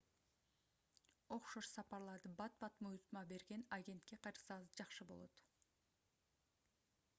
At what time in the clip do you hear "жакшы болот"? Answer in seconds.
4.81-5.45